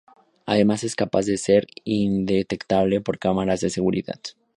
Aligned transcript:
Además 0.47 0.83
es 0.83 0.95
capaz 0.95 1.27
de 1.27 1.37
ser 1.37 1.67
indetectable 1.83 3.01
por 3.01 3.19
cámaras 3.19 3.61
de 3.61 3.69
seguridad. 3.69 4.19